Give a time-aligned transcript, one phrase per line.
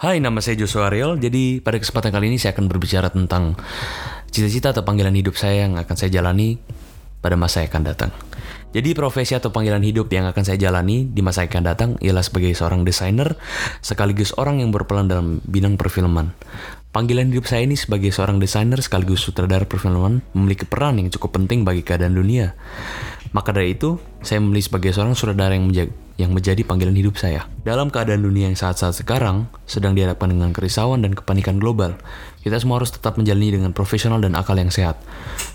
[0.00, 1.20] Hai, nama saya Joshua Ariel.
[1.20, 3.52] Jadi pada kesempatan kali ini saya akan berbicara tentang
[4.32, 6.56] cita-cita atau panggilan hidup saya yang akan saya jalani
[7.20, 8.10] pada masa yang akan datang.
[8.72, 12.24] Jadi profesi atau panggilan hidup yang akan saya jalani di masa yang akan datang ialah
[12.24, 13.36] sebagai seorang desainer
[13.84, 16.32] sekaligus orang yang berperan dalam bidang perfilman.
[16.96, 21.60] Panggilan hidup saya ini sebagai seorang desainer sekaligus sutradara perfilman memiliki peran yang cukup penting
[21.60, 22.56] bagi keadaan dunia.
[23.30, 27.48] Maka dari itu, saya memilih sebagai seorang sutradara yang menjaga yang menjadi panggilan hidup saya.
[27.64, 31.96] Dalam keadaan dunia yang saat-saat sekarang sedang dihadapkan dengan kerisauan dan kepanikan global,
[32.44, 35.00] kita semua harus tetap menjalani dengan profesional dan akal yang sehat.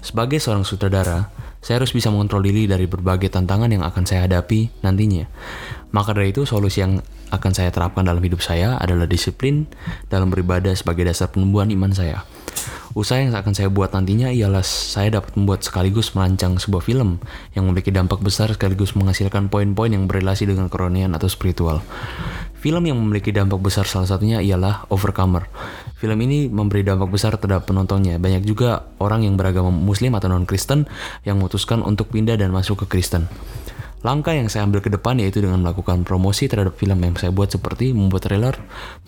[0.01, 1.29] Sebagai seorang sutradara,
[1.61, 5.29] saya harus bisa mengontrol diri dari berbagai tantangan yang akan saya hadapi nantinya.
[5.93, 6.98] Maka dari itu, solusi yang
[7.29, 9.70] akan saya terapkan dalam hidup saya adalah disiplin
[10.09, 12.26] dalam beribadah sebagai dasar penumbuhan iman saya.
[12.95, 17.20] Usaha yang akan saya buat nantinya ialah saya dapat membuat sekaligus merancang sebuah film
[17.52, 21.84] yang memiliki dampak besar sekaligus menghasilkan poin-poin yang berrelasi dengan kerohanian atau spiritual.
[22.55, 25.43] Film yang memiliki dampak besar salah satunya ialah Overcomer.
[25.99, 28.15] Film ini memberi dampak besar terhadap penontonnya.
[28.15, 30.87] Banyak juga orang yang beragama muslim atau non-Kristen
[31.27, 33.27] yang memutuskan untuk pindah dan masuk ke Kristen.
[34.07, 37.52] Langkah yang saya ambil ke depan yaitu dengan melakukan promosi terhadap film yang saya buat
[37.52, 38.55] seperti membuat trailer,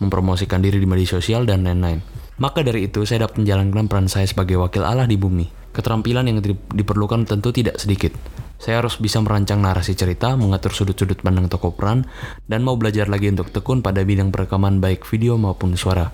[0.03, 2.26] mempromosikan diri di media sosial, dan lain-lain.
[2.37, 5.73] Maka dari itu, saya dapat menjalankan peran saya sebagai wakil Allah di bumi.
[5.73, 6.37] Keterampilan yang
[6.69, 8.13] diperlukan tentu tidak sedikit.
[8.57, 12.05] Saya harus bisa merancang narasi cerita, mengatur sudut-sudut pandang tokoh peran,
[12.49, 16.09] dan mau belajar lagi untuk tekun pada bidang perekaman baik video maupun suara.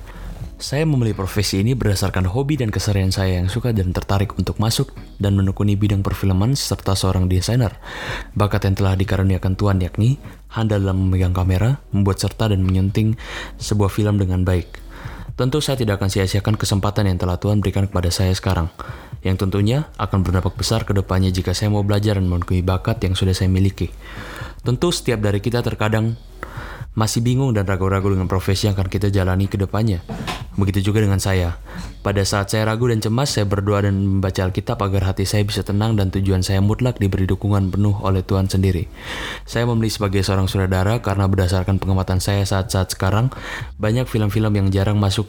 [0.63, 4.95] Saya memilih profesi ini berdasarkan hobi dan keserian saya yang suka dan tertarik untuk masuk
[5.19, 7.75] dan menekuni bidang perfilman serta seorang desainer.
[8.31, 13.19] Bakat yang telah dikaruniakan Tuhan yakni handal dalam memegang kamera, membuat serta dan menyunting
[13.59, 14.82] sebuah film dengan baik.
[15.33, 18.69] Tentu saya tidak akan sia-siakan kesempatan yang telah Tuhan berikan kepada saya sekarang,
[19.25, 23.17] yang tentunya akan berdampak besar ke depannya jika saya mau belajar dan menekuni bakat yang
[23.17, 23.89] sudah saya miliki.
[24.61, 26.13] Tentu setiap dari kita terkadang
[26.93, 30.05] masih bingung dan ragu-ragu dengan profesi yang akan kita jalani ke depannya.
[30.53, 31.57] Begitu juga dengan saya.
[32.05, 35.65] Pada saat saya ragu dan cemas, saya berdoa dan membaca Alkitab agar hati saya bisa
[35.65, 38.85] tenang dan tujuan saya mutlak diberi dukungan penuh oleh Tuhan sendiri.
[39.47, 43.33] Saya memilih sebagai seorang saudara karena berdasarkan pengamatan saya saat-saat sekarang,
[43.81, 45.25] banyak film-film yang jarang masuk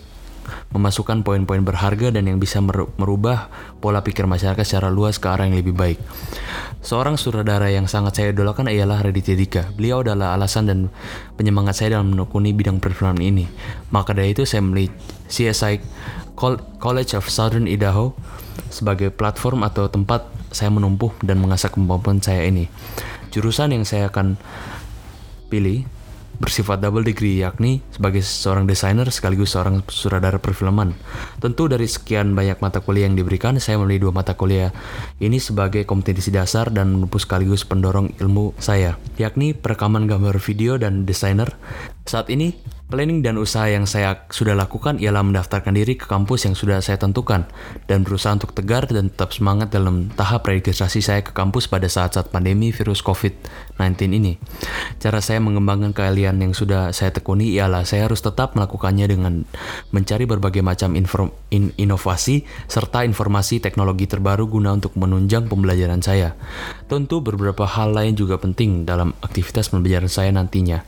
[0.72, 2.60] memasukkan poin-poin berharga dan yang bisa
[2.98, 5.98] merubah pola pikir masyarakat secara luas ke arah yang lebih baik.
[6.84, 9.72] Seorang sutradara yang sangat saya idolakan ialah Raditya Dika.
[9.72, 10.78] Beliau adalah alasan dan
[11.40, 13.48] penyemangat saya dalam menekuni bidang perfilman ini.
[13.88, 14.92] Maka dari itu saya memilih
[15.26, 15.80] CSI
[16.80, 18.12] College of Southern Idaho
[18.68, 22.68] sebagai platform atau tempat saya menumpuh dan mengasah kemampuan saya ini.
[23.34, 24.38] Jurusan yang saya akan
[25.50, 25.86] pilih
[26.38, 30.94] bersifat double degree yakni sebagai seorang desainer sekaligus seorang sutradara perfilman.
[31.38, 34.74] Tentu dari sekian banyak mata kuliah yang diberikan, saya memilih dua mata kuliah
[35.22, 41.06] ini sebagai kompetensi dasar dan menumpuk sekaligus pendorong ilmu saya, yakni perekaman gambar video dan
[41.06, 41.54] desainer.
[42.04, 42.52] Saat ini
[42.84, 47.00] Planning dan usaha yang saya sudah lakukan ialah mendaftarkan diri ke kampus yang sudah saya
[47.00, 47.48] tentukan
[47.88, 52.28] dan berusaha untuk tegar dan tetap semangat dalam tahap registrasi saya ke kampus pada saat-saat
[52.28, 54.36] pandemi virus COVID-19 ini.
[55.04, 59.44] Cara saya mengembangkan keahlian yang sudah saya tekuni ialah saya harus tetap melakukannya dengan
[59.92, 66.32] mencari berbagai macam inform, in, inovasi serta informasi teknologi terbaru guna untuk menunjang pembelajaran saya.
[66.88, 70.80] Tentu beberapa hal lain juga penting dalam aktivitas pembelajaran saya nantinya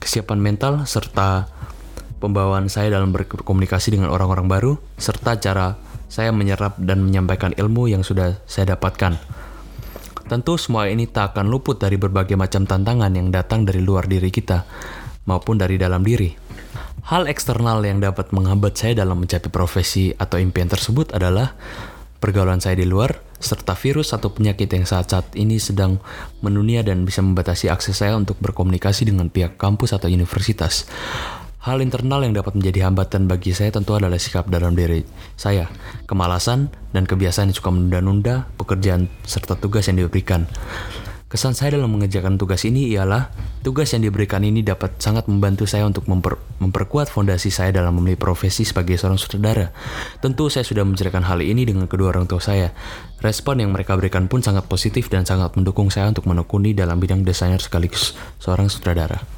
[0.00, 1.52] kesiapan mental, serta
[2.24, 5.76] pembawaan saya dalam berkomunikasi dengan orang-orang baru, serta cara
[6.08, 9.43] saya menyerap dan menyampaikan ilmu yang sudah saya dapatkan.
[10.24, 14.32] Tentu semua ini tak akan luput dari berbagai macam tantangan yang datang dari luar diri
[14.32, 14.64] kita
[15.28, 16.32] maupun dari dalam diri.
[17.04, 21.52] Hal eksternal yang dapat menghambat saya dalam mencapai profesi atau impian tersebut adalah
[22.16, 26.00] pergaulan saya di luar, serta virus atau penyakit yang saat-saat ini sedang
[26.40, 30.88] menunia dan bisa membatasi akses saya untuk berkomunikasi dengan pihak kampus atau universitas.
[31.64, 35.00] Hal internal yang dapat menjadi hambatan bagi saya tentu adalah sikap dalam diri
[35.32, 35.64] saya,
[36.04, 40.44] kemalasan, dan kebiasaan yang suka menunda-nunda pekerjaan serta tugas yang diberikan.
[41.24, 43.32] Kesan saya dalam mengerjakan tugas ini ialah
[43.64, 48.20] tugas yang diberikan ini dapat sangat membantu saya untuk memper, memperkuat fondasi saya dalam memilih
[48.20, 49.72] profesi sebagai seorang sutradara.
[50.20, 52.76] Tentu saya sudah menceritakan hal ini dengan kedua orang tua saya.
[53.24, 57.24] Respon yang mereka berikan pun sangat positif dan sangat mendukung saya untuk menekuni dalam bidang
[57.24, 59.33] desainer sekaligus seorang sutradara.